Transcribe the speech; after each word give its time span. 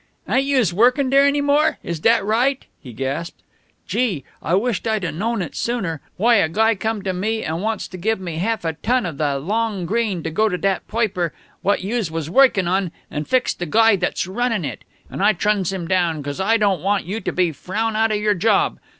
"Ain't 0.27 0.45
youse 0.47 0.73
woikin' 0.73 1.11
dere 1.11 1.29
no 1.29 1.43
more? 1.43 1.77
Is 1.83 1.99
dat 1.99 2.25
right?" 2.25 2.65
he 2.81 2.91
gasped. 2.91 3.43
"Gee! 3.87 4.23
I 4.41 4.55
wisht 4.55 4.87
I'd 4.87 5.03
'a' 5.03 5.11
known 5.11 5.43
it 5.43 5.55
sooner. 5.55 6.01
Why, 6.17 6.37
a 6.37 6.49
guy 6.49 6.73
come 6.73 7.03
to 7.03 7.13
me 7.13 7.43
and 7.43 7.61
wants 7.61 7.87
to 7.89 7.97
give 7.97 8.19
me 8.19 8.37
half 8.37 8.65
a 8.65 8.73
ton 8.73 9.05
of 9.05 9.19
the 9.19 9.37
long 9.37 9.85
green 9.85 10.23
to 10.23 10.31
go 10.31 10.49
to 10.49 10.57
dat 10.57 10.87
poiper 10.87 11.33
what 11.61 11.83
youse 11.83 12.09
was 12.09 12.31
woikin' 12.31 12.67
on 12.67 12.91
and 13.11 13.27
fix 13.27 13.53
de 13.53 13.67
guy 13.67 13.95
what's 13.95 14.25
runnin' 14.25 14.65
it. 14.65 14.85
An' 15.11 15.21
I 15.21 15.33
truns 15.33 15.71
him 15.71 15.87
down 15.87 16.23
'cos 16.23 16.39
I 16.39 16.57
don't 16.57 16.81
want 16.81 17.05
you 17.05 17.21
to 17.21 17.31
be 17.31 17.51
frown 17.51 17.95
out 17.95 18.11
of 18.11 18.17
your 18.17 18.33
job. 18.33 18.79